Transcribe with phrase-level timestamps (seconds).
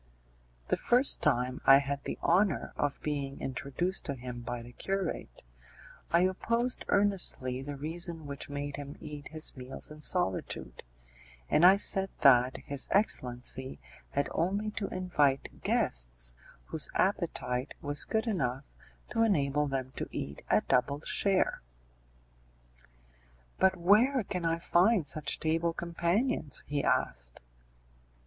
[0.69, 5.43] The first time I had the honour of being introduced to him by the curate,
[6.09, 10.81] I opposed earnestly the reason which made him eat his meals in solitude,
[11.51, 13.79] and I said that his excellency
[14.09, 16.33] had only to invite guests
[16.65, 18.63] whose appetite was good enough
[19.11, 21.61] to enable them to eat a double share.
[23.59, 27.39] "But where can I find such table companions?" he asked.